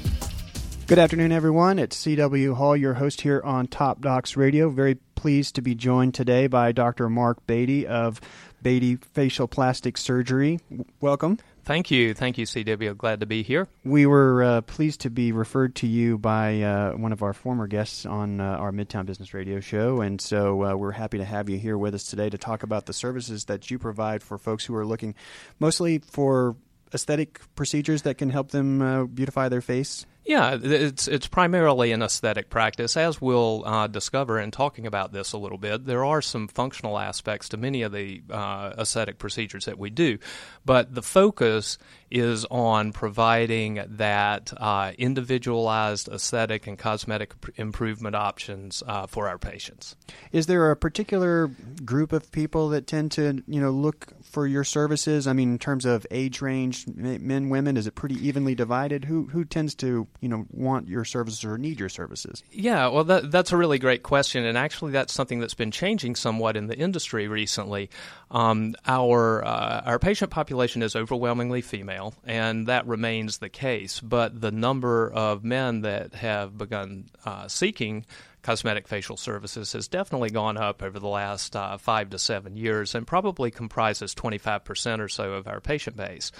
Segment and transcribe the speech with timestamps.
[0.87, 1.79] Good afternoon, everyone.
[1.79, 2.55] It's C.W.
[2.57, 4.69] Hall, your host here on Top Docs Radio.
[4.69, 7.09] Very pleased to be joined today by Dr.
[7.09, 8.21] Mark Beaty of
[8.61, 10.61] Beaty Facial Plastic Surgery.
[11.01, 11.39] Welcome.
[11.65, 12.13] Thank you.
[12.13, 12.99] Thank you, CW.
[12.99, 13.67] Glad to be here.
[13.83, 17.67] We were uh, pleased to be referred to you by uh, one of our former
[17.67, 20.03] guests on uh, our Midtown Business Radio show.
[20.03, 22.85] And so uh, we're happy to have you here with us today to talk about
[22.85, 25.15] the services that you provide for folks who are looking
[25.59, 26.57] mostly for
[26.93, 30.05] aesthetic procedures that can help them uh, beautify their face.
[30.25, 35.33] Yeah, it's it's primarily an aesthetic practice, as we'll uh, discover in talking about this
[35.33, 35.85] a little bit.
[35.85, 40.19] There are some functional aspects to many of the uh, aesthetic procedures that we do,
[40.65, 41.77] but the focus
[42.11, 49.97] is on providing that uh, individualized aesthetic and cosmetic improvement options uh, for our patients.
[50.33, 51.49] Is there a particular
[51.85, 55.27] group of people that tend to, you know, look for your services?
[55.27, 59.05] I mean, in terms of age range, men, women, is it pretty evenly divided?
[59.05, 62.43] Who who tends to, you know, want your services or need your services?
[62.51, 66.17] Yeah, well, that, that's a really great question, and actually, that's something that's been changing
[66.17, 67.91] somewhat in the industry recently.
[68.31, 74.01] Um, our uh, our patient population is overwhelmingly female, and that remains the case.
[74.01, 78.07] But the number of men that have begun uh, seeking
[78.43, 82.95] cosmetic facial services has definitely gone up over the last uh, five to seven years,
[82.95, 86.31] and probably comprises 25% or so of our patient base.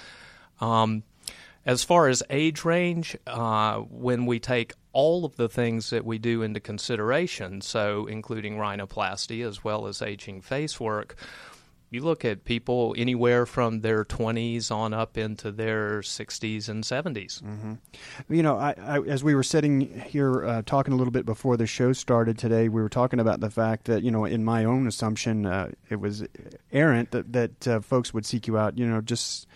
[0.61, 1.03] Um,
[1.67, 6.19] as far as age range, uh, when we take all of the things that we
[6.19, 11.17] do into consideration, so including rhinoplasty as well as aging face work,
[11.95, 17.41] you look at people anywhere from their 20s on up into their 60s and 70s.
[17.41, 17.75] Mm-hmm.
[18.29, 21.57] You know, I, I, as we were sitting here uh, talking a little bit before
[21.57, 24.65] the show started today, we were talking about the fact that, you know, in my
[24.65, 26.25] own assumption, uh, it was
[26.73, 29.47] errant that, that uh, folks would seek you out, you know, just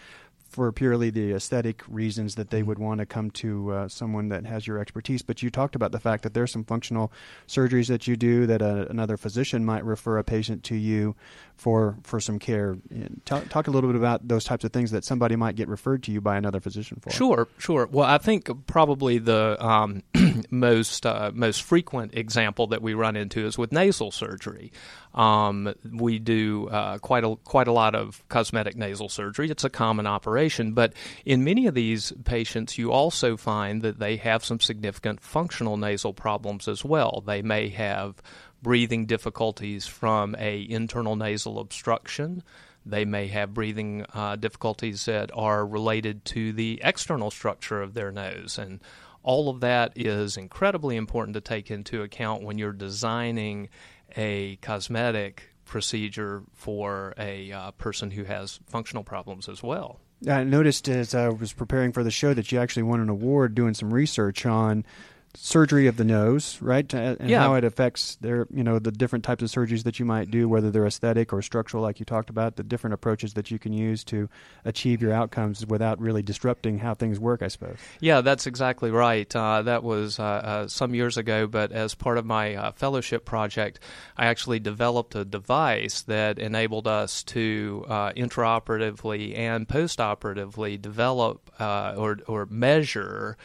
[0.49, 4.47] for purely the aesthetic reasons that they would want to come to uh, someone that
[4.47, 5.21] has your expertise.
[5.21, 7.13] But you talked about the fact that there's some functional
[7.47, 11.15] surgeries that you do that a, uh, another physician might refer a patient to you
[11.59, 12.77] for for some care.
[13.25, 16.05] Talk, talk, a little bit about those types of things that somebody might get referred
[16.05, 17.11] to you by another physician for.
[17.11, 17.89] Sure, sure.
[17.91, 20.05] Well, I think probably the um,
[20.51, 24.73] most uh, most frequent example that we run into is with nasal surgery.
[25.15, 29.51] Um, we do uh, quite a quite a lot of cosmetic nasal surgery.
[29.51, 30.93] It's a common operation, but
[31.25, 36.15] in many of these patients, you also find that they have some significant functional nasal
[36.15, 37.25] problems as well.
[37.27, 38.23] They may have
[38.63, 42.43] breathing difficulties from a internal nasal obstruction.
[42.85, 48.11] They may have breathing uh, difficulties that are related to the external structure of their
[48.11, 48.59] nose.
[48.59, 48.81] And
[49.23, 53.69] all of that is incredibly important to take into account when you're designing
[54.17, 60.01] a cosmetic procedure for a uh, person who has functional problems as well.
[60.27, 63.55] I noticed as I was preparing for the show that you actually won an award
[63.55, 64.85] doing some research on
[65.35, 66.93] surgery of the nose, right?
[66.93, 67.41] And yeah.
[67.41, 70.49] how it affects their, you know, the different types of surgeries that you might do,
[70.49, 73.73] whether they're aesthetic or structural, like you talked about, the different approaches that you can
[73.73, 74.29] use to
[74.65, 77.77] achieve your outcomes without really disrupting how things work, I suppose.
[78.01, 79.35] Yeah, that's exactly right.
[79.35, 83.25] Uh, that was uh, uh, some years ago, but as part of my uh, fellowship
[83.25, 83.81] project,
[84.17, 91.95] I actually developed a device that enabled us to uh, intraoperatively and postoperatively develop uh,
[91.97, 93.37] or, or measure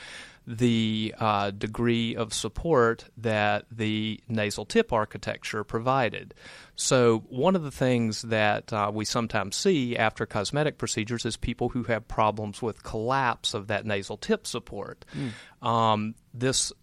[0.45, 6.33] the uh, degree of support that the nasal tip architecture provided.
[6.75, 11.69] So, one of the things that uh, we sometimes see after cosmetic procedures is people
[11.69, 15.05] who have problems with collapse of that nasal tip support.
[15.15, 15.67] Mm.
[15.67, 16.73] Um, this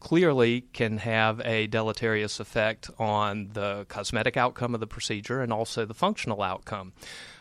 [0.00, 5.84] clearly can have a deleterious effect on the cosmetic outcome of the procedure and also
[5.84, 6.92] the functional outcome.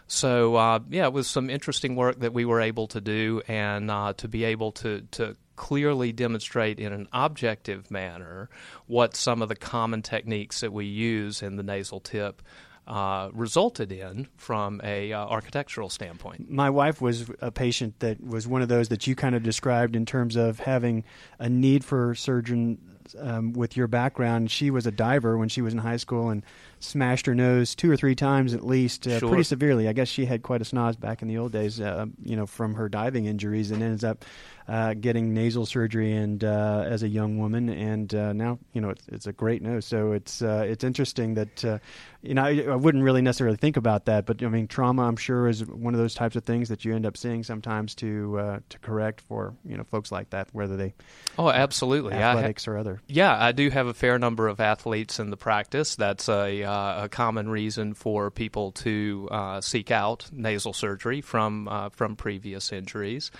[0.07, 3.89] So uh, yeah, it was some interesting work that we were able to do, and
[3.89, 8.49] uh, to be able to to clearly demonstrate in an objective manner
[8.87, 12.41] what some of the common techniques that we use in the nasal tip
[12.87, 16.51] uh, resulted in from a uh, architectural standpoint.
[16.51, 19.95] My wife was a patient that was one of those that you kind of described
[19.95, 21.03] in terms of having
[21.39, 22.77] a need for surgeon
[23.19, 26.43] um, with your background, she was a diver when she was in high school and
[26.85, 29.29] smashed her nose two or three times at least, uh, Sure.
[29.29, 29.87] pretty severely.
[29.87, 32.45] I guess she had quite a snoz back in the old days, uh, you know,
[32.45, 34.23] from her diving injuries, and ends up
[34.67, 38.89] uh, getting nasal surgery and uh, as a young woman, and uh, now you know
[38.89, 39.85] it's, it's a great nose.
[39.85, 41.77] So it's uh, it's interesting that uh,
[42.23, 45.17] you know I, I wouldn't really necessarily think about that, but I mean trauma, I'm
[45.17, 48.39] sure, is one of those types of things that you end up seeing sometimes to
[48.39, 50.95] uh, to correct for you know folks like that, whether they
[51.37, 52.13] Oh, absolutely.
[52.13, 53.01] I ha- athletics or other.
[53.07, 55.95] Yeah, I do have a fair number of athletes in the practice.
[55.95, 61.67] That's a, uh, a common reason for people to uh, seek out nasal surgery from
[61.67, 63.31] uh, from previous injuries.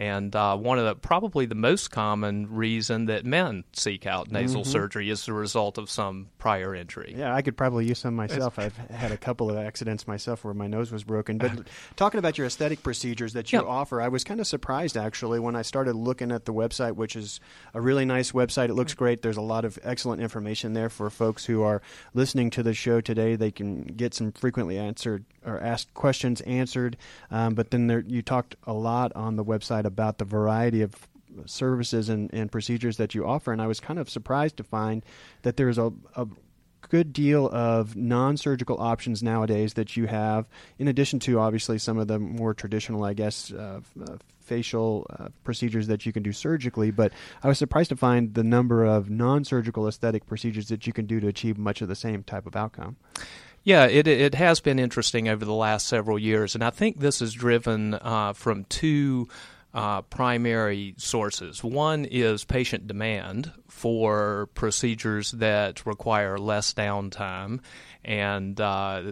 [0.00, 4.64] And uh, one of the probably the most common reason that men seek out nasal
[4.64, 7.14] surgery is the result of some prior injury.
[7.14, 8.58] Yeah, I could probably use some myself.
[8.58, 11.36] I've had a couple of accidents myself where my nose was broken.
[11.36, 11.52] But
[11.96, 13.66] talking about your aesthetic procedures that you Yeah.
[13.66, 17.14] offer, I was kind of surprised actually when I started looking at the website, which
[17.14, 17.38] is
[17.74, 18.70] a really nice website.
[18.70, 19.20] It looks great.
[19.20, 21.82] There's a lot of excellent information there for folks who are
[22.14, 23.36] listening to the show today.
[23.36, 26.96] They can get some frequently answered or asked questions answered.
[27.30, 30.94] Um, but then there, you talked a lot on the website about the variety of
[31.46, 35.04] services and, and procedures that you offer, and I was kind of surprised to find
[35.42, 36.26] that there's a, a
[36.88, 40.46] good deal of non-surgical options nowadays that you have,
[40.78, 45.28] in addition to obviously some of the more traditional, I guess, uh, uh, facial uh,
[45.44, 46.90] procedures that you can do surgically.
[46.90, 47.12] But
[47.42, 51.20] I was surprised to find the number of non-surgical aesthetic procedures that you can do
[51.20, 52.96] to achieve much of the same type of outcome.
[53.62, 57.20] Yeah, it it has been interesting over the last several years, and I think this
[57.20, 59.28] is driven uh, from two
[59.72, 61.62] uh, primary sources.
[61.62, 67.60] One is patient demand for procedures that require less downtime
[68.04, 69.02] and uh,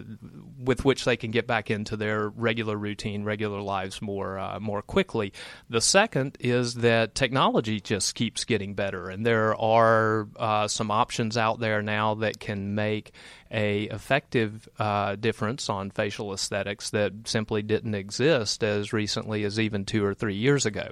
[0.57, 4.81] with which they can get back into their regular routine, regular lives more uh, more
[4.81, 5.31] quickly.
[5.69, 11.37] The second is that technology just keeps getting better, and there are uh, some options
[11.37, 13.11] out there now that can make
[13.51, 19.85] a effective uh, difference on facial aesthetics that simply didn't exist as recently as even
[19.85, 20.89] two or three years ago.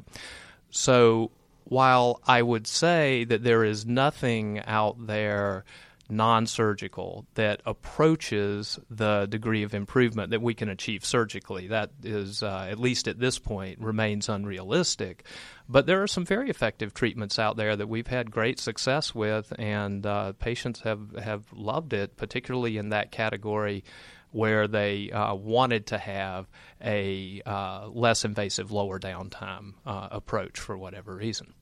[0.69, 1.31] So
[1.65, 5.65] while I would say that there is nothing out there
[6.09, 12.68] non-surgical that approaches the degree of improvement that we can achieve surgically that is uh,
[12.69, 15.25] at least at this point remains unrealistic
[15.69, 19.51] but there are some very effective treatments out there that we've had great success with
[19.59, 23.83] and uh, patients have have loved it particularly in that category
[24.31, 26.48] where they uh, wanted to have
[26.83, 31.54] a uh, less invasive, lower downtime uh, approach for whatever reason.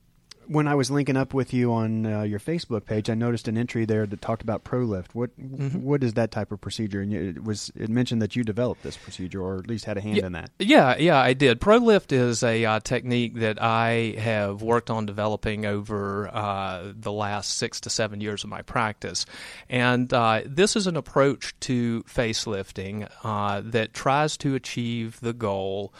[0.48, 3.58] When I was linking up with you on uh, your Facebook page, I noticed an
[3.58, 5.08] entry there that talked about ProLift.
[5.14, 7.02] What what is that type of procedure?
[7.02, 10.02] And it was it mentioned that you developed this procedure, or at least had a
[10.02, 10.52] hand in that.
[10.60, 11.60] Yeah, yeah, I did.
[11.60, 17.58] ProLift is a uh, technique that I have worked on developing over uh, the last
[17.58, 19.26] six to seven years of my practice.
[19.70, 25.94] And uh, this is an approach to facelifting uh, that tries to achieve the goal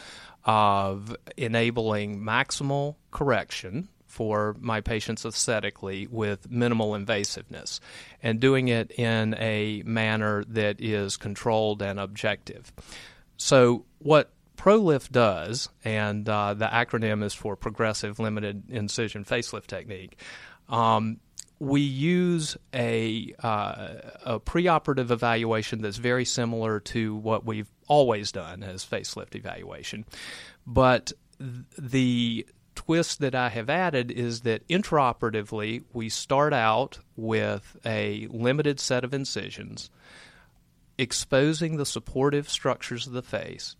[0.44, 7.80] of enabling maximal correction for my patients aesthetically with minimal invasiveness
[8.22, 12.72] and doing it in a manner that is controlled and objective.
[13.36, 20.18] So, what ProLift does, and uh, the acronym is for Progressive Limited Incision Facelift Technique,
[20.70, 21.20] um,
[21.58, 23.88] we use a, uh,
[24.24, 30.06] a preoperative evaluation that's very similar to what we've always done as facelift evaluation.
[30.66, 32.46] But th- the
[32.76, 39.02] twist that I have added is that intraoperatively, we start out with a limited set
[39.02, 39.90] of incisions,
[40.96, 43.74] exposing the supportive structures of the face,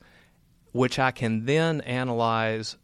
[0.72, 2.76] which I can then analyze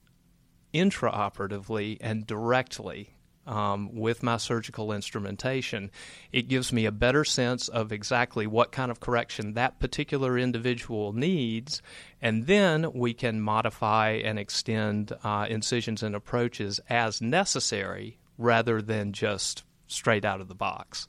[0.73, 5.91] intraoperatively and directly um, with my surgical instrumentation,
[6.33, 11.13] it gives me a better sense of exactly what kind of correction that particular individual
[11.13, 11.83] needs,
[12.21, 19.13] and then we can modify and extend uh, incisions and approaches as necessary rather than
[19.13, 21.09] just straight out of the box.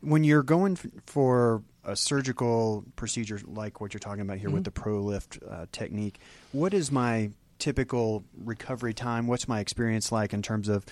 [0.00, 4.64] When you're going f- for a surgical procedure like what you're talking about here with
[4.64, 6.20] the ProLift uh, technique,
[6.52, 9.26] what is my typical recovery time?
[9.26, 10.84] What's my experience like in terms of,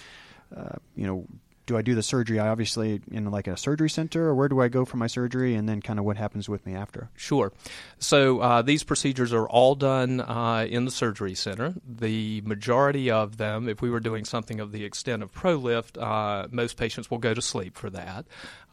[0.94, 1.26] you know,
[1.66, 4.60] do I do the surgery I obviously in like a surgery center, or where do
[4.60, 7.10] I go for my surgery, and then kind of what happens with me after?
[7.16, 7.52] Sure.
[7.98, 11.74] So uh, these procedures are all done uh, in the surgery center.
[11.86, 16.48] The majority of them, if we were doing something of the extent of ProLift, uh,
[16.50, 18.26] most patients will go to sleep for that.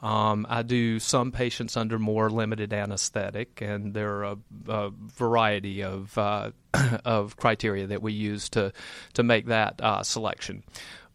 [0.04, 4.38] Um, I do some patients under more limited anesthetic, and there are a,
[4.68, 6.52] a variety of uh,
[7.06, 8.74] of criteria that we use to
[9.14, 10.64] to make that uh, selection.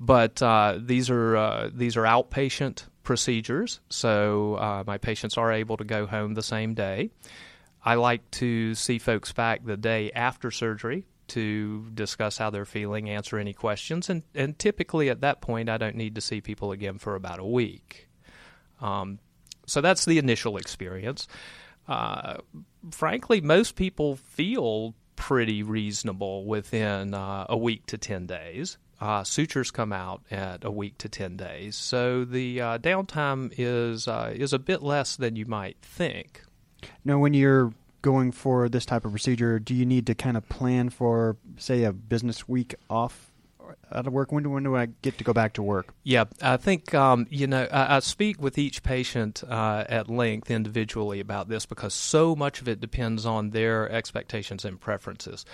[0.00, 5.76] But uh, these are uh, these are outpatient procedures, so uh, my patients are able
[5.76, 7.10] to go home the same day.
[7.84, 13.08] I like to see folks back the day after surgery to discuss how they're feeling,
[13.08, 16.72] answer any questions, and, and typically at that point, I don't need to see people
[16.72, 18.08] again for about a week.
[18.80, 19.18] Um,
[19.66, 21.28] so that's the initial experience.
[21.86, 22.38] Uh,
[22.90, 28.78] frankly, most people feel pretty reasonable within uh, a week to 10 days.
[29.00, 31.76] Uh, sutures come out at a week to 10 days.
[31.76, 36.42] So the uh, downtime is, uh, is a bit less than you might think.
[37.04, 40.48] Now, when you're going for this type of procedure, do you need to kind of
[40.48, 43.30] plan for, say, a business week off
[43.92, 44.32] out of work?
[44.32, 45.94] When do, when do I get to go back to work?
[46.02, 50.50] Yeah, I think, um, you know, I, I, speak with each patient uh, at length
[50.50, 55.44] individually about this because so much of it depends on their expectations and preferences.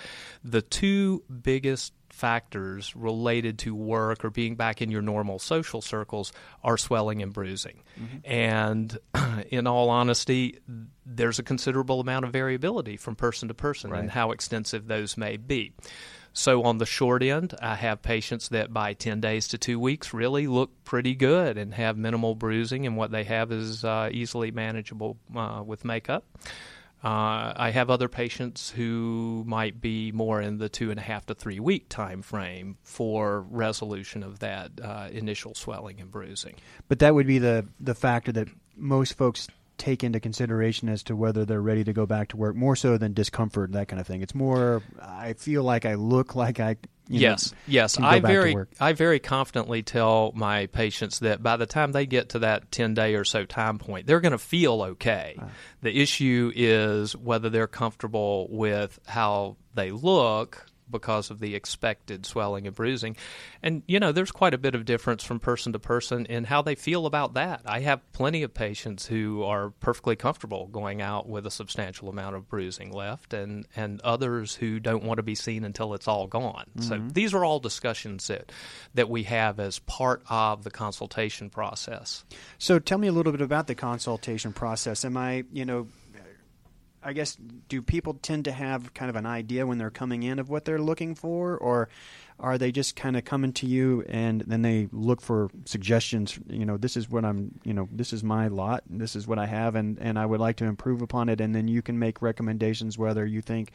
[0.43, 6.31] The two biggest factors related to work or being back in your normal social circles
[6.63, 7.83] are swelling and bruising.
[7.99, 8.17] Mm-hmm.
[8.23, 8.97] And
[9.51, 10.59] in all honesty,
[11.05, 13.99] there's a considerable amount of variability from person to person right.
[13.99, 15.73] and how extensive those may be.
[16.31, 20.13] So on the short end, I have patients that by 10 days to two weeks
[20.13, 24.51] really look pretty good and have minimal bruising, and what they have is uh, easily
[24.51, 26.25] manageable uh, with makeup.
[27.05, 31.27] Uh, I have other patients who might be more in the two and a half
[31.27, 36.55] to three week time frame for resolution of that uh, initial swelling and bruising.
[36.87, 39.47] But that would be the the factor that most folks
[39.77, 42.97] take into consideration as to whether they're ready to go back to work more so
[42.97, 44.21] than discomfort that kind of thing.
[44.21, 46.77] It's more i feel like i look like i
[47.07, 51.91] yes know, yes i very i very confidently tell my patients that by the time
[51.91, 55.35] they get to that 10 day or so time point they're going to feel okay.
[55.39, 55.45] Uh,
[55.81, 62.67] the issue is whether they're comfortable with how they look because of the expected swelling
[62.67, 63.15] and bruising.
[63.63, 66.61] And, you know, there's quite a bit of difference from person to person in how
[66.61, 67.61] they feel about that.
[67.65, 72.35] I have plenty of patients who are perfectly comfortable going out with a substantial amount
[72.35, 76.27] of bruising left, and, and others who don't want to be seen until it's all
[76.27, 76.65] gone.
[76.77, 76.87] Mm-hmm.
[76.87, 78.51] So these are all discussions that,
[78.93, 82.23] that we have as part of the consultation process.
[82.57, 85.03] So tell me a little bit about the consultation process.
[85.05, 85.87] Am I, you know,
[87.05, 87.37] I guess
[87.69, 90.65] do people tend to have kind of an idea when they're coming in of what
[90.65, 91.87] they're looking for, or
[92.39, 96.39] are they just kind of coming to you and then they look for suggestions?
[96.49, 97.59] You know, this is what I'm.
[97.63, 98.83] You know, this is my lot.
[98.89, 101.39] This is what I have, and and I would like to improve upon it.
[101.39, 103.71] And then you can make recommendations whether you think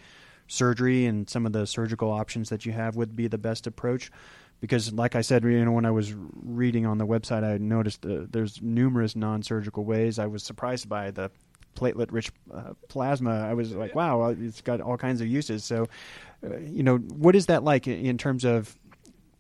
[0.49, 4.11] surgery and some of the surgical options that you have would be the best approach
[4.61, 8.05] because like i said you know when i was reading on the website i noticed
[8.05, 11.31] uh, there's numerous non-surgical ways i was surprised by the
[11.75, 15.65] platelet rich uh, plasma, I was like, wow, it's got all kinds of uses.
[15.65, 15.89] So,
[16.45, 18.77] uh, you know, what is that like in terms of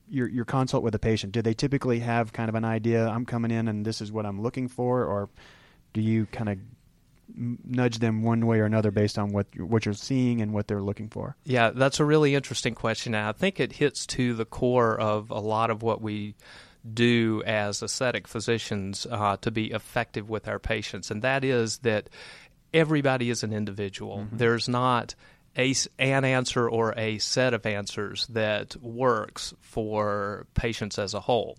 [0.08, 1.32] your your consult with a patient?
[1.32, 3.08] Do they typically have kind of an idea?
[3.08, 5.28] I'm coming in and this is what I'm looking for, or
[5.92, 6.58] do you kind of
[7.36, 10.82] nudge them one way or another based on what what you're seeing and what they're
[10.82, 11.36] looking for?
[11.44, 13.14] Yeah, that's a really interesting question.
[13.14, 16.34] And I think it hits to the core of a lot of what we
[16.92, 22.08] do as aesthetic physicians uh, to be effective with our patients, and that is that
[22.72, 24.18] everybody is an individual.
[24.18, 24.36] Mm-hmm.
[24.36, 25.14] There's not
[25.56, 31.56] a, an answer or a set of answers that works for patients as a whole.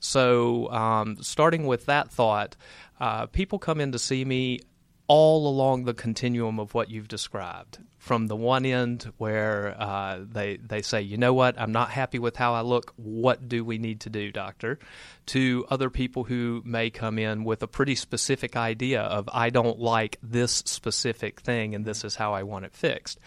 [0.00, 2.56] So, um, starting with that thought,
[3.00, 4.60] uh, people come in to see me
[5.08, 10.56] all along the continuum of what you've described from the one end where uh, they
[10.58, 12.92] they say, you know what, I'm not happy with how I look.
[12.96, 14.78] What do we need to do, doctor?
[15.26, 19.78] To other people who may come in with a pretty specific idea of I don't
[19.78, 23.18] like this specific thing, and this is how I want it fixed.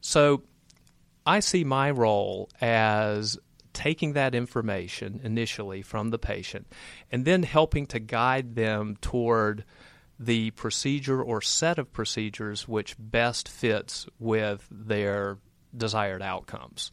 [0.00, 0.42] So
[1.24, 3.38] I see my role as
[3.72, 6.66] taking that information initially from the patient
[7.10, 9.64] and then helping to guide them toward
[10.20, 15.38] the procedure or set of procedures which best fits with their
[15.74, 16.92] desired outcomes.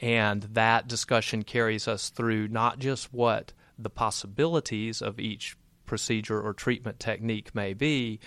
[0.00, 6.54] And that discussion carries us through not just what the possibilities of each procedure or
[6.54, 8.20] treatment technique may be,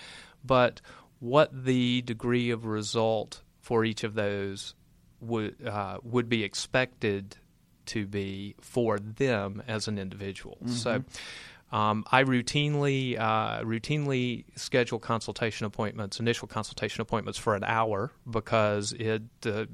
[0.44, 0.82] but
[1.20, 4.74] what the degree of result for each of those
[5.20, 7.36] would uh, would be expected
[7.86, 10.58] to be for them as an individual.
[10.62, 10.74] Mm-hmm.
[10.74, 11.04] So
[11.74, 18.92] um, I routinely uh, routinely schedule consultation appointments, initial consultation appointments for an hour because
[18.92, 19.64] it uh,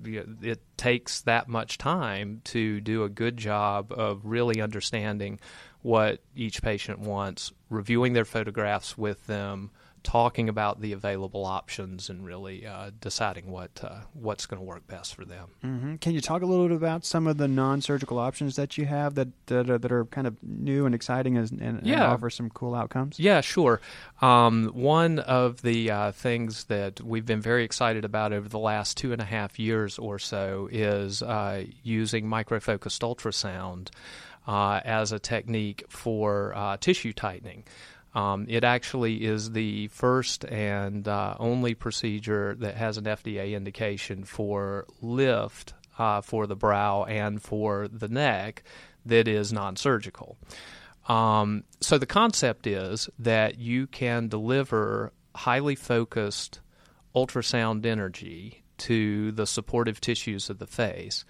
[0.40, 5.40] it takes that much time to do a good job of really understanding
[5.82, 9.70] what each patient wants, reviewing their photographs with them,
[10.02, 14.86] talking about the available options and really uh, deciding what uh, what's going to work
[14.86, 15.48] best for them.
[15.64, 15.96] Mm-hmm.
[15.96, 19.14] Can you talk a little bit about some of the non-surgical options that you have
[19.16, 21.94] that that are, that are kind of new and exciting and, and, Yeah.
[21.94, 23.18] and offer some cool outcomes?
[23.20, 23.80] Yeah, sure.
[24.22, 28.96] Um, one of the uh, things that we've been very excited about over the last
[28.96, 33.88] two and a half years or so is uh, using microfocused ultrasound
[34.46, 37.64] uh, as a technique for uh, tissue tightening.
[38.14, 44.24] Um, it actually is the first and uh, only procedure that has an FDA indication
[44.24, 48.64] for lift uh, for the brow and for the neck
[49.06, 50.36] that is non surgical.
[51.08, 56.60] Um, so the concept is that you can deliver highly focused
[57.14, 61.24] ultrasound energy to the supportive tissues of the face,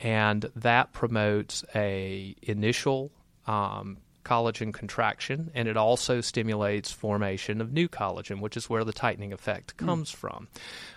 [0.00, 3.10] and that promotes a initial
[3.46, 8.92] um, collagen contraction, and it also stimulates formation of new collagen, which is where the
[8.92, 9.86] tightening effect hmm.
[9.86, 10.48] comes from.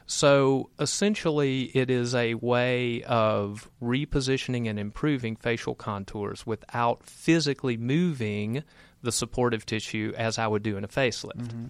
[0.05, 8.63] So essentially, it is a way of repositioning and improving facial contours without physically moving
[9.01, 11.47] the supportive tissue as I would do in a facelift.
[11.47, 11.65] Mm-hmm.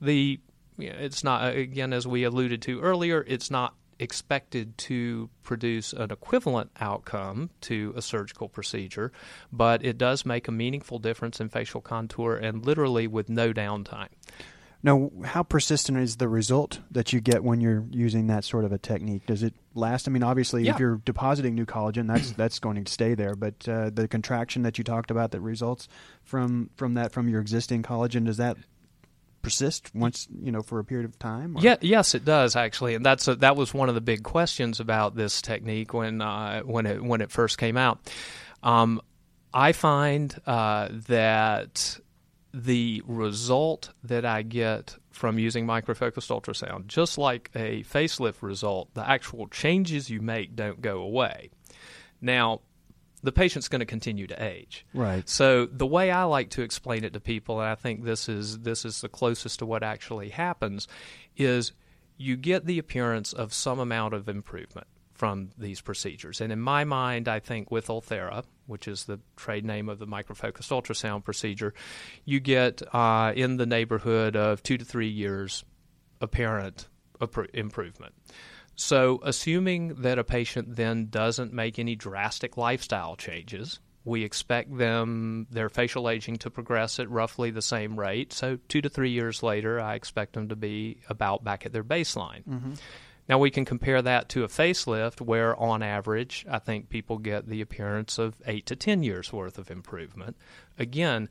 [0.00, 0.40] The
[0.78, 3.24] you know, it's not again as we alluded to earlier.
[3.26, 9.12] It's not expected to produce an equivalent outcome to a surgical procedure,
[9.52, 14.08] but it does make a meaningful difference in facial contour and literally with no downtime.
[14.82, 18.72] Now, how persistent is the result that you get when you're using that sort of
[18.72, 19.26] a technique?
[19.26, 20.08] Does it last?
[20.08, 20.72] I mean, obviously, Yeah.
[20.72, 23.36] if you're depositing new collagen, that's that's going to stay there.
[23.36, 25.86] But uh, the contraction that you talked about that results
[26.24, 28.56] from from that from your existing collagen, does that
[29.42, 31.56] persist once you know for a period of time?
[31.56, 34.22] or- Yeah, yes, it does actually, and that's a, that was one of the big
[34.22, 37.98] questions about this technique when uh, when it when it first came out.
[38.62, 39.00] Um,
[39.52, 41.98] I find uh, that
[42.52, 49.08] the result that I get from using microfocused ultrasound, just like a facelift result, the
[49.08, 51.50] actual changes you make don't go away.
[52.20, 52.60] Now,
[53.22, 54.86] the patient's going to continue to age.
[54.94, 55.28] Right.
[55.28, 58.60] So the way I like to explain it to people, and I think this is
[58.60, 60.88] this is the closest to what actually happens,
[61.36, 61.72] is
[62.16, 66.40] you get the appearance of some amount of improvement from these procedures.
[66.40, 70.06] And in my mind, I think with Ulthera, which is the trade name of the
[70.06, 71.74] microfocused ultrasound procedure,
[72.24, 75.62] you get uh, in the neighborhood of two to three years
[76.22, 76.88] apparent
[77.52, 78.14] improvement.
[78.80, 85.46] So, assuming that a patient then doesn't make any drastic lifestyle changes, we expect them
[85.50, 88.32] their facial aging to progress at roughly the same rate.
[88.32, 91.84] So, two to three years later, I expect them to be about back at their
[91.84, 92.42] baseline.
[92.44, 92.72] Mm-hmm.
[93.28, 97.46] Now, we can compare that to a facelift, where on average, I think people get
[97.46, 100.38] the appearance of eight to 10 years worth of improvement.
[100.78, 101.28] Again,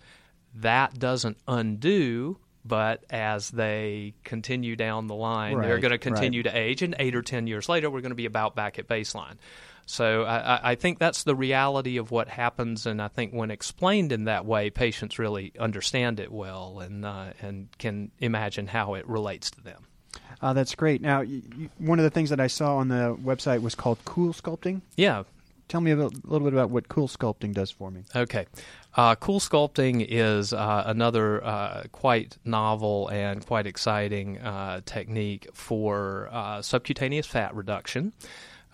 [0.54, 6.56] that doesn't undo, but as they continue down the line, they're going to continue to
[6.58, 9.36] age, and eight or 10 years later, we're going to be about back at baseline.
[9.86, 14.12] So I, I- think that's the reality of what happens, and I think when explained
[14.12, 19.08] in that way, patients really understand it well and uh, and can imagine how it
[19.08, 19.88] relates to them.
[20.42, 21.02] Uh, that's great.
[21.02, 23.98] Now, y y one of the things that I saw on the website was called
[24.06, 24.82] Cool Sculpting.
[24.96, 25.24] Yeah,
[25.70, 28.02] Tell me a little bit about what Cool Sculpting does for me.
[28.16, 28.48] Okay.
[29.00, 36.28] Uh, cool sculpting is uh, another uh, quite novel and quite exciting uh, technique for
[36.34, 38.12] uh, subcutaneous fat reduction.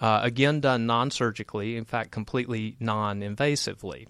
[0.02, 4.08] Uh, again, done non surgically, in fact, completely non invasively.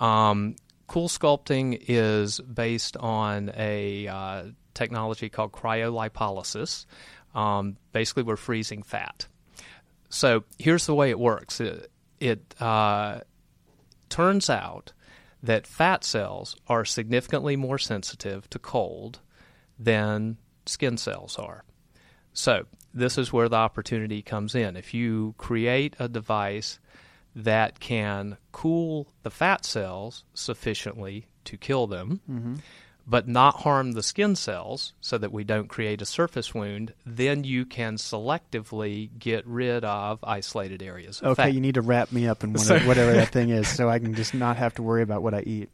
[0.00, 0.56] Um,
[0.88, 6.84] cool sculpting is based on a technology called cryolipolysis.
[7.32, 9.28] Um, basically, we're freezing fat.
[10.08, 11.60] So here's the way it works.
[11.60, 12.42] It, it
[14.08, 14.92] turns out
[15.44, 19.20] that fat cells are significantly more sensitive to cold
[19.78, 21.64] than skin cells are.
[22.32, 24.76] So, this is where the opportunity comes in.
[24.76, 26.78] If you create a device
[27.36, 32.54] that can cool the fat cells sufficiently to kill them, mm-hmm.
[33.06, 37.44] But not harm the skin cells so that we don't create a surface wound, then
[37.44, 42.26] you can selectively get rid of isolated areas of Okay, you need to wrap me
[42.26, 44.74] up in one So- of, whatever that thing is, so I can just not have
[44.74, 45.70] to worry about what I eat.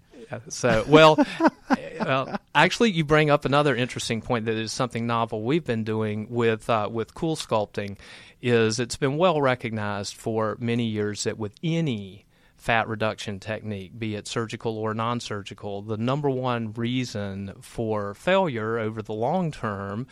[0.49, 1.19] So, well,
[2.01, 6.29] well, actually, you bring up another interesting point that is something novel we've been doing
[6.31, 7.97] with uh, with cool sculpting.
[8.41, 12.27] Is it's been well recognized for many years that with any
[12.61, 19.01] fat reduction technique, be it surgical or non-surgical, the number one reason for failure over
[19.01, 20.07] the long term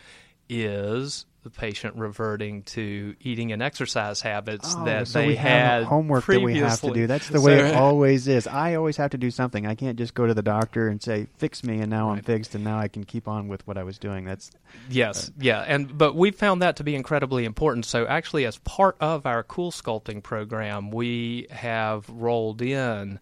[0.49, 5.51] is the patient reverting to eating and exercise habits Oh, that so they we have
[5.83, 7.07] had homework that we have to do.
[7.07, 8.47] That's the way So- it always is.
[8.47, 9.67] I always have to do something.
[9.67, 12.55] I can't just go to the doctor and say, "Fix me," and now I'm fixed,
[12.57, 14.25] and now I can keep on with what I was doing.
[14.25, 14.51] That's
[14.91, 17.87] Yes, yeah, and but we found that to be incredibly important.
[17.87, 23.21] So actually, as part of our Cool Sculpting program, we have rolled in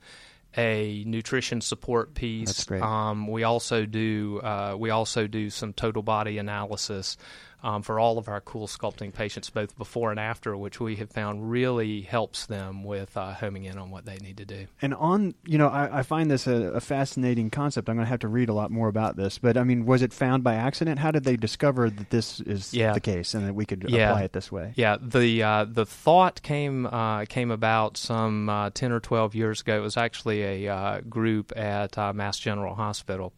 [0.56, 2.48] a nutrition support piece.
[2.48, 2.82] That's great.
[2.82, 7.18] Um, we also do uh, we also do some total body analysis.
[7.62, 11.10] Um, for all of our cool sculpting patients, both before and after, which we have
[11.10, 14.66] found really helps them with uh, homing in on what they need to do.
[14.82, 15.34] and on.
[15.46, 17.88] You know, I, I find this a, a fascinating concept.
[17.88, 19.38] I'm going to have to read a lot more about this.
[19.38, 20.98] But I mean, was it found by accident?
[21.00, 22.92] How did they discover that this is Yeah.
[22.92, 24.10] the case and that we could Yeah.
[24.10, 24.72] apply it this way?
[24.76, 29.62] Yeah, the uh, the thought came uh, came about some uh, ten or twelve years
[29.62, 29.78] ago.
[29.78, 33.32] It was actually a uh, group at uh, Mass General Hospital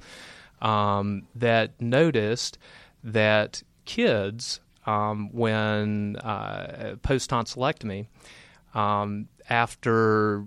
[0.60, 2.58] um, that noticed
[3.04, 8.06] that kids, um, when uh, post tonsillectomy,
[8.74, 10.44] um, after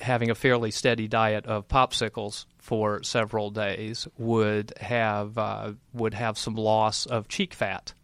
[0.00, 6.36] having a fairly steady diet of popsicles for several days, would have uh, would have
[6.36, 7.94] some loss of cheek fat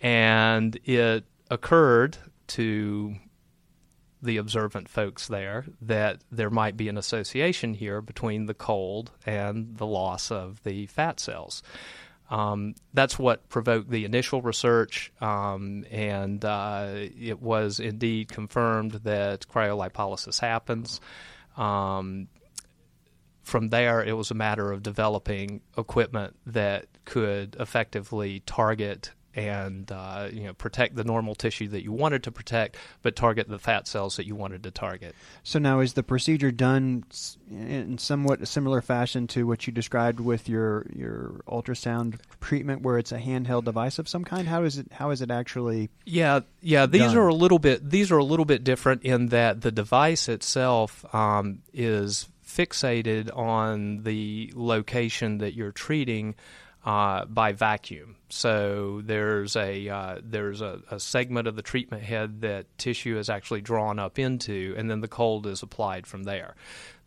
[0.00, 3.16] and it occurred to
[4.22, 9.76] the observant folks there that there might be an association here between the cold and
[9.76, 11.62] the loss of the fat cells.
[12.28, 19.46] Um, that's what provoked the initial research, um, and uh, it was indeed confirmed that
[19.46, 21.00] cryolipolysis happens.
[21.56, 22.28] Um,
[23.44, 30.28] from there, it was a matter of developing equipment that could effectively target and uh,
[30.32, 33.86] you know protect the normal tissue that you wanted to protect, but target the fat
[33.86, 35.14] cells that you wanted to target.
[35.44, 37.04] So now, is the procedure done
[37.50, 42.98] in somewhat a similar fashion to what you described with your your ultrasound treatment, where
[42.98, 44.48] it's a handheld device of some kind?
[44.48, 44.90] How is it?
[44.90, 45.90] How is it actually?
[46.06, 46.86] Yeah, yeah.
[46.86, 47.18] These done.
[47.18, 47.88] are a little bit.
[47.88, 54.02] These are a little bit different in that the device itself um, is fixated on
[54.04, 56.34] the location that you're treating
[56.86, 58.14] uh, by vacuum.
[58.28, 63.28] So there's a uh, there's a, a segment of the treatment head that tissue is
[63.28, 66.54] actually drawn up into, and then the cold is applied from there.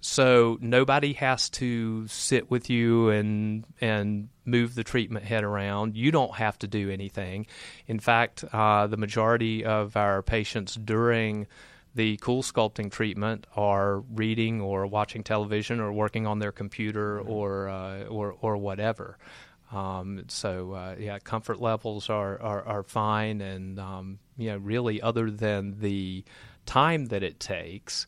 [0.01, 5.95] So nobody has to sit with you and and move the treatment head around.
[5.95, 7.47] You don't have to do anything.
[7.87, 11.47] In fact, uh, the majority of our patients during
[11.95, 17.69] the cool sculpting treatment are reading or watching television or working on their computer or
[17.69, 19.17] uh, or or whatever.
[19.71, 25.01] Um, so uh, yeah, comfort levels are, are, are fine, and um, you know, really,
[25.01, 26.23] other than the
[26.65, 28.07] time that it takes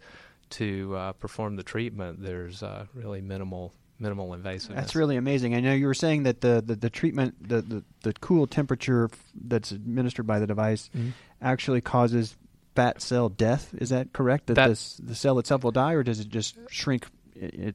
[0.52, 4.74] to uh, perform the treatment, there's uh, really minimal minimal invasiveness.
[4.74, 5.54] That's really amazing.
[5.54, 9.10] I know you were saying that the the, the treatment, the, the the cool temperature
[9.36, 11.12] that's administered by the device, Mhm.
[11.42, 12.36] actually causes
[12.76, 13.74] fat cell death.
[13.78, 14.48] Is that correct?
[14.48, 17.06] That, That- this, the cell itself will die, or does it just shrink?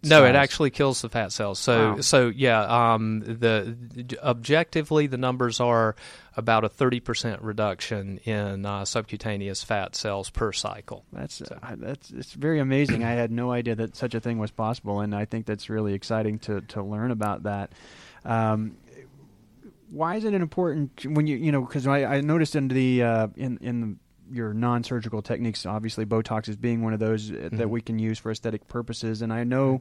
[0.05, 1.59] No, it actually kills the fat cells.
[1.59, 2.01] So, Wow.
[2.01, 3.77] so yeah, um, the,
[4.23, 5.97] objectively the numbers are
[6.37, 11.05] about a thirty percent reduction in uh, subcutaneous fat cells per cycle.
[11.13, 13.05] That's uh, that's it's very amazing.
[13.05, 15.95] I had no idea that such a thing was possible, and I think that's really
[15.95, 17.73] exciting to to learn about that.
[18.25, 18.77] Um,
[19.91, 23.29] why is it important when you you know because I, I noticed in the uh,
[23.37, 23.97] in in the,
[24.31, 27.71] your non-surgical techniques obviously botox is being one of those uh, that Mhm.
[27.71, 29.81] we can use for aesthetic purposes and i know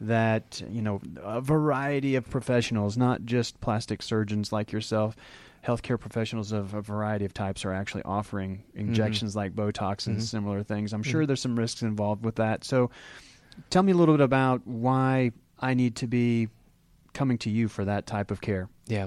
[0.00, 5.16] that you know a variety of professionals not just plastic surgeons like yourself
[5.64, 10.22] healthcare professionals of a variety of types are actually offering injections like botox and Mhm.
[10.22, 11.26] similar things i'm sure Mhm.
[11.28, 12.90] there's some risks involved with that so
[13.70, 15.30] tell me a little bit about why
[15.60, 16.48] i need to be
[17.12, 19.06] coming to you for that type of care Yeah.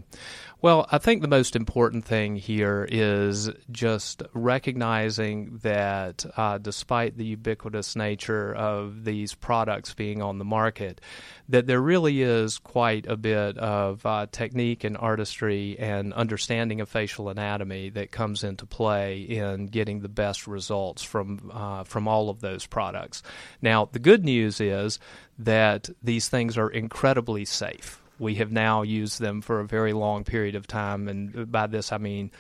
[0.60, 7.26] Well, I think the most important thing here is just recognizing that uh, despite the
[7.26, 11.00] ubiquitous nature of these products being on the market,
[11.48, 16.90] that there really is quite a bit of uh, technique and artistry and understanding of
[16.90, 22.32] facial anatomy that comes into play in getting the best results from uh, from all
[22.32, 23.22] of those products.
[23.62, 24.98] Now, the good news is
[25.38, 30.24] that these things are incredibly safe we have now used them for a very long
[30.24, 32.32] period of time, and by this I mean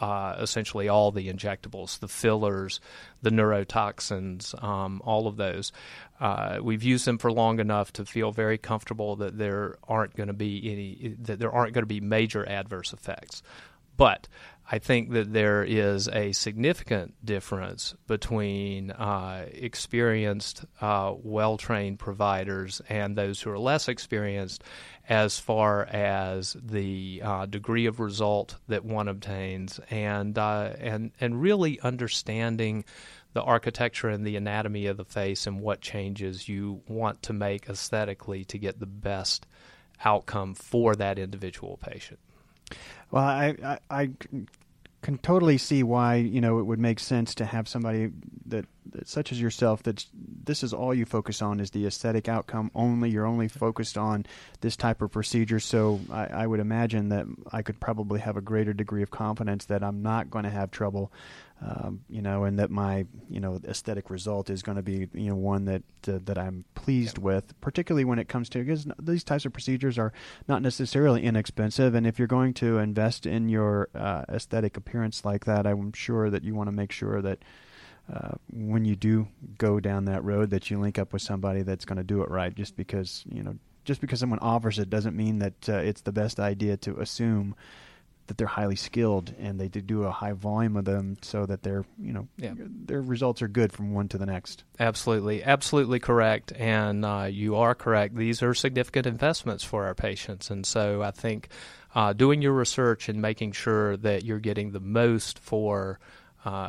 [0.00, 2.80] uh, essentially all the injectables, the fillers,
[3.22, 5.72] the neurotoxins, um, all of those.
[6.20, 10.28] Uh, we've used them for long enough to feel very comfortable that there aren't going
[10.28, 13.42] to be any that there aren't going to be major adverse effects.
[13.96, 14.28] But
[14.70, 22.82] I think that there is a significant difference between uh, experienced, uh, well trained providers
[22.88, 24.62] and those who are less experienced
[25.08, 31.40] as far as the uh, degree of result that one obtains and, uh, and, and
[31.40, 32.84] really understanding
[33.32, 37.70] the architecture and the anatomy of the face and what changes you want to make
[37.70, 39.46] aesthetically to get the best
[40.04, 42.18] outcome for that individual patient.
[43.10, 44.10] Well, I, I, I
[45.02, 48.10] can totally see why you know it would make sense to have somebody
[48.46, 48.66] that,
[49.04, 53.10] such as yourself that this is all you focus on is the aesthetic outcome only
[53.10, 54.24] you're only focused on
[54.60, 58.40] this type of procedure so I, I would imagine that I could probably have a
[58.40, 61.12] greater degree of confidence that I'm not going to have trouble
[61.60, 65.30] um, you know, and that my you know aesthetic result is going to be you
[65.30, 67.24] know one that uh, that I'm pleased yeah.
[67.24, 70.12] with, particularly when it comes to because these types of procedures are
[70.46, 75.46] not necessarily inexpensive, and if you're going to invest in your uh, aesthetic appearance like
[75.46, 77.40] that, I'm sure that you want to make sure that.
[78.12, 81.84] Uh, when you do go down that road, that you link up with somebody that's
[81.84, 82.54] going to do it right.
[82.54, 86.12] Just because you know, just because someone offers it doesn't mean that uh, it's the
[86.12, 87.54] best idea to assume
[88.28, 91.84] that they're highly skilled and they do a high volume of them so that their
[91.98, 92.52] you know yeah.
[92.56, 94.64] their results are good from one to the next.
[94.78, 98.14] Absolutely, absolutely correct, and uh, you are correct.
[98.14, 101.48] These are significant investments for our patients, and so I think
[101.94, 105.98] uh, doing your research and making sure that you're getting the most for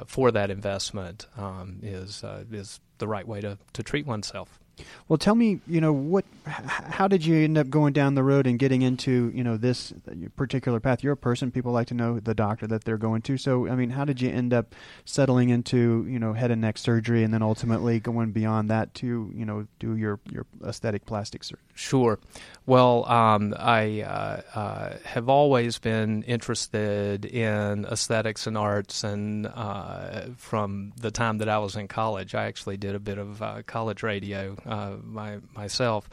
[0.07, 4.59] for that investment um, is uh, is the right way to, to treat oneself.
[5.07, 8.45] Well, tell me, you know, what, how did you end up going down the road
[8.47, 9.93] and getting into, you know, this
[10.35, 11.03] particular path?
[11.03, 13.37] You're a person; people like to know the doctor that they're going to.
[13.37, 16.77] So, I mean, how did you end up settling into, you know, head and neck
[16.77, 21.43] surgery, and then ultimately going beyond that to, you know, do your your aesthetic plastic
[21.43, 21.63] surgery?
[21.73, 22.19] Sure.
[22.65, 30.27] Well, um, I uh, uh, have always been interested in aesthetics and arts, and uh,
[30.37, 33.63] from the time that I was in college, I actually did a bit of uh,
[33.65, 36.09] college radio uh, my, myself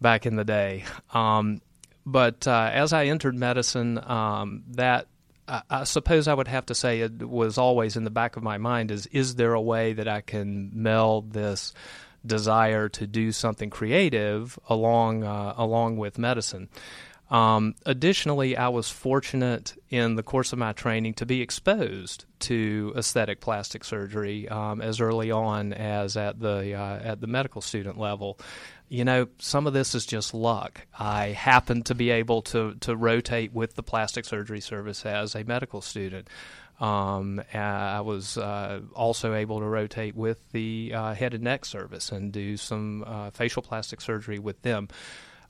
[0.00, 0.84] back in the day.
[1.12, 1.60] Um,
[2.06, 5.08] but uh, as I entered medicine, um, that
[5.48, 8.58] I, suppose I would have to say it was always in the back of my
[8.58, 11.72] mind: is is there a way that I can meld this?
[12.26, 16.68] desire to do something creative along uh, along with medicine.
[17.30, 22.94] Um, additionally, I was fortunate in the course of my training to be exposed to
[22.96, 27.98] aesthetic plastic surgery um, as early on as at the uh, at the medical student
[27.98, 28.38] level.
[28.88, 30.86] You know, some of this is just luck.
[30.98, 35.44] I happened to be able to to rotate with the plastic surgery service as a
[35.44, 36.28] medical student.
[36.80, 42.12] Um, I was uh, also able to rotate with the uh, head and neck service
[42.12, 44.88] and do some uh, facial plastic surgery with them.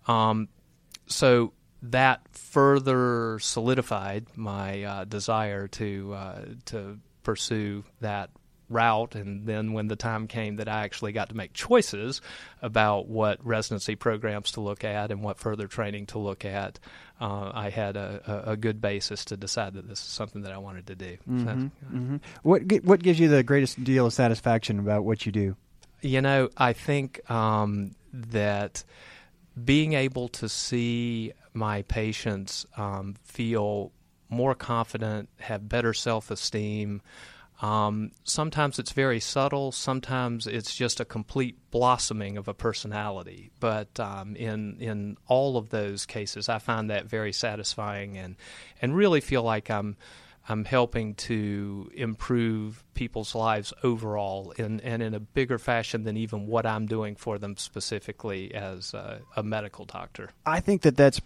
[0.06, 0.48] Um,
[1.06, 8.30] so that further solidified my uh, desire to uh, to pursue that
[8.70, 9.14] route.
[9.14, 12.20] And then when the time came that I actually got to make choices
[12.60, 16.78] about what residency programs to look at and what further training to look at,
[17.20, 20.58] uh, I had a, a, good basis to decide that this is something that I
[20.58, 21.16] wanted to do.
[21.28, 21.44] Mm-hmm.
[21.44, 22.16] So, mm-hmm.
[22.42, 25.56] What what gives you the greatest deal of satisfaction about what you do?
[26.00, 28.84] You know, I think um, that
[29.64, 33.92] being able to see my patients um, feel
[34.28, 37.02] more confident, have better self esteem.
[37.60, 39.72] Um, sometimes it's very subtle.
[39.72, 43.50] Sometimes it's just a complete blossoming of a personality.
[43.58, 48.36] But um, in in all of those cases, I find that very satisfying and
[48.80, 49.96] and really feel like I'm
[50.48, 56.46] I'm helping to improve people's lives overall in, and in a bigger fashion than even
[56.46, 60.30] what I'm doing for them specifically as a, a, medical doctor.
[60.46, 61.20] I think that that's,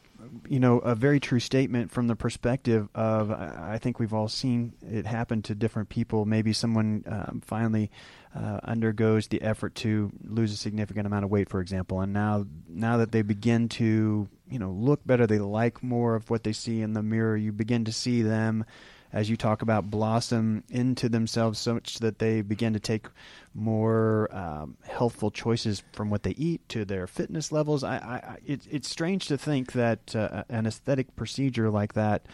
[0.48, 4.74] you know, a very true statement from the perspective of I think we've all seen
[4.82, 6.24] it happen to different people.
[6.24, 7.90] Maybe someone um, finally
[8.35, 12.46] uh, undergoes the effort to lose a significant amount of weight, for example, and now
[12.68, 16.52] now that they begin to, you know, look better, they like more of what they
[16.52, 17.37] see in the mirror.
[17.37, 18.64] You begin to see them
[19.12, 23.07] as you talk about, blossom into themselves so much that they begin to take
[23.55, 27.85] more um, healthful choices from what they eat to their fitness levels.
[27.85, 32.27] I, I, it, it's strange to think that uh, an aesthetic procedure like that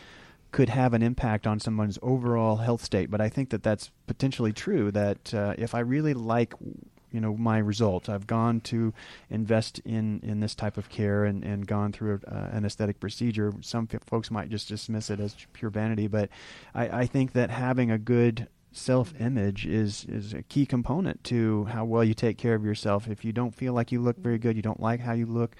[0.50, 3.10] could have an impact on someone's overall health state.
[3.10, 4.90] But I think that that's potentially true.
[4.90, 6.54] That uh, if I really like
[7.12, 8.08] you know my results.
[8.08, 8.92] I've gone to
[9.30, 13.00] invest in in this type of care and and gone through a, uh, an aesthetic
[13.00, 13.52] procedure.
[13.60, 16.28] Some f- folks might just dismiss it as pure vanity, but
[16.74, 21.64] I, I think that having a good self image is is a key component to
[21.64, 23.08] how well you take care of yourself.
[23.08, 25.56] If you don't feel like you look very good, you don't like how you look,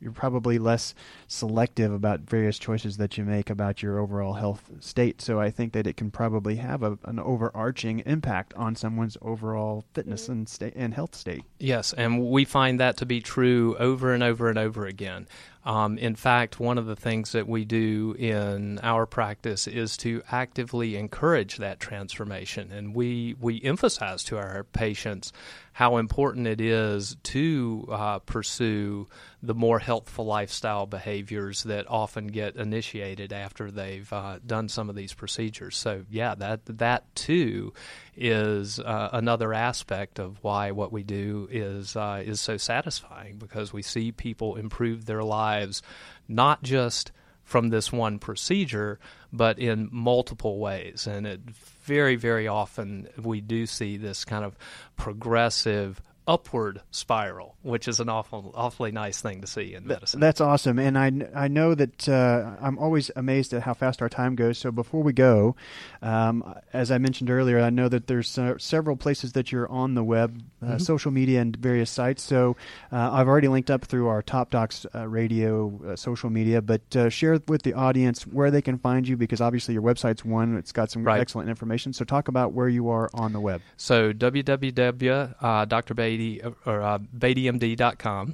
[0.00, 0.94] you're probably less
[1.28, 5.20] selective about various choices that you make about your overall health state.
[5.20, 9.84] So I think that it can probably have a, an overarching impact on someone's overall
[9.92, 10.32] fitness mm-hmm.
[10.32, 11.44] and state and health state.
[11.58, 15.26] Yes, and we find that to be true over and over and over again.
[15.64, 20.22] Um, in fact, one of the things that we do in our practice is to
[20.30, 25.32] actively encourage that transformation, and we we emphasize to our patients
[25.72, 29.06] how important it is to uh, pursue
[29.42, 34.96] the more healthful lifestyle behaviors that often get initiated after they've uh, done some of
[34.96, 35.76] these procedures.
[35.76, 37.72] So, yeah, that that too
[38.16, 43.72] is uh, another aspect of why what we do is uh, is so satisfying because
[43.72, 45.82] we see people improve their lives,
[46.28, 47.12] not just
[47.44, 49.00] from this one procedure,
[49.32, 51.06] but in multiple ways.
[51.06, 51.40] And it
[51.82, 54.56] very, very often we do see this kind of
[54.96, 60.20] progressive upward spiral, which is an awful, awfully nice thing to see in medicine.
[60.20, 64.08] That's awesome, and I, I know that uh, I'm always amazed at how fast our
[64.08, 64.56] time goes.
[64.56, 65.56] So before we go,
[66.02, 69.94] um, as I mentioned earlier, I know that there's uh, several places that you're on
[69.94, 70.78] the web, uh, mm-hmm.
[70.78, 72.22] social media, and various sites.
[72.22, 72.56] So
[72.92, 76.82] uh, I've already linked up through our Top Docs uh, Radio uh, social media, but
[77.12, 80.56] share with the audience where they can find you because obviously your website's one.
[80.56, 81.20] It's got some right.
[81.20, 81.92] excellent information.
[81.92, 83.62] So talk about where you are on the web.
[83.76, 86.98] So www.drbay Beaty or uh.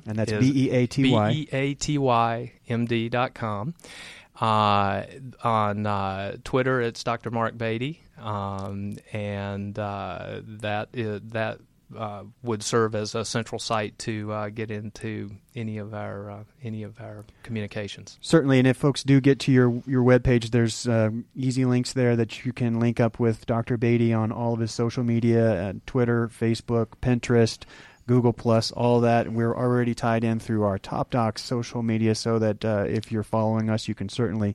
[0.07, 1.33] And that's B E A T Y.
[1.33, 3.75] B E A T Y M D.com.
[4.41, 5.05] Uh,
[5.43, 7.31] on uh, Twitter, it's Dr.
[7.31, 11.59] Mark Beaty, um, and uh, that is, that
[11.97, 16.45] uh, would serve as a central site to uh, get into any of our uh,
[16.63, 18.19] any of our communications.
[18.21, 22.17] Certainly, and if folks do get to your your webpage, there's uh, easy links there
[22.17, 23.77] that you can link up with Dr.
[23.77, 27.65] Beaty on all of his social media: Twitter, Facebook, Pinterest.
[28.09, 29.33] Google Plus, all that.
[29.33, 33.25] We're already tied in through our Top Docs social media, so that uh, if you're
[33.25, 34.55] following us, you can certainly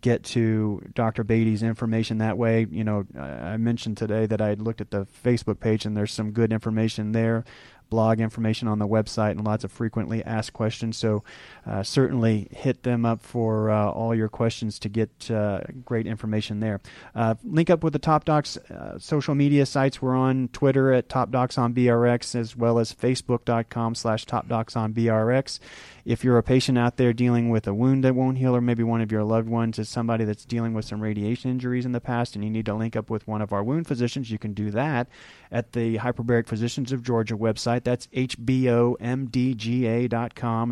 [0.00, 1.24] get to Dr.
[1.24, 2.66] Beaty's information that way.
[2.70, 6.32] You know, I mentioned today that I looked at the Facebook page and there's some
[6.32, 7.44] good information there
[7.90, 10.96] blog information on the website and lots of frequently asked questions.
[10.96, 11.24] So
[11.66, 16.60] uh, certainly hit them up for uh, all your questions to get uh, great information
[16.60, 16.80] there.
[17.14, 20.00] Uh, link up with the Top Docs uh, social media sites.
[20.02, 24.76] We're on Twitter at Top Docs on BRX as well as Facebook.com slash Top Docs
[24.76, 25.58] on BRX.
[26.04, 28.82] If you're a patient out there dealing with a wound that won't heal, or maybe
[28.82, 32.00] one of your loved ones is somebody that's dealing with some radiation injuries in the
[32.00, 34.54] past and you need to link up with one of our wound physicians, you can
[34.54, 35.08] do that
[35.50, 37.77] at the Hyperbaric Physicians of Georgia website.
[37.84, 38.98] That's hbomdga.com.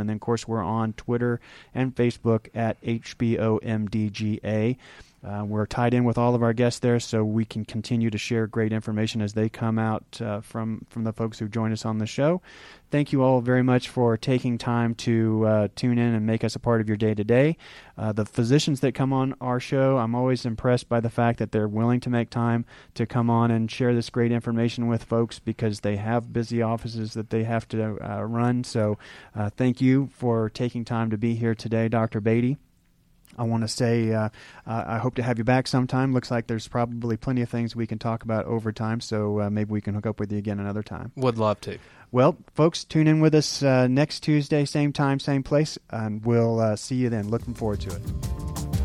[0.01, 1.41] And then, of course, we're on Twitter
[1.75, 4.77] and Facebook at hbomdga.
[5.25, 8.19] Uh, we're tied in with all of our guests there, so we can continue to
[8.19, 11.85] share great information as they come out uh, from from the folks who join us
[11.85, 12.41] on the show.
[12.91, 16.55] Thank you all very much for taking time to uh, tune in and make us
[16.55, 17.57] a part of your day to day.
[17.97, 21.67] The physicians that come on our show, I'm always impressed by the fact that they're
[21.67, 25.81] willing to make time to come on and share this great information with folks because
[25.81, 28.65] they have busy offices that they have to uh, run.
[28.65, 28.99] So,
[29.35, 32.21] uh, thank you for taking time to be here today, Dr.
[32.21, 32.57] Beaty.
[33.37, 34.29] I want to say uh,
[34.67, 36.13] uh, I hope to have you back sometime.
[36.13, 39.51] Looks like there's probably plenty of things we can talk about over time, so uh,
[39.51, 41.13] maybe we can hook up with you again another time.
[41.17, 41.79] Would love to.
[42.13, 46.61] Well, folks, tune in with us uh, next Tuesday, same time, same place, and we'll
[46.61, 47.29] uh, see you then.
[47.29, 48.76] Looking forward to it.